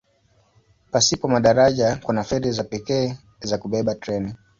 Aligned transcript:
Pasipo 0.91 1.27
madaraja 1.27 1.95
kuna 2.03 2.23
feri 2.23 2.51
za 2.51 2.63
pekee 2.63 3.17
za 3.41 3.57
kubeba 3.57 3.95
treni. 3.95 4.35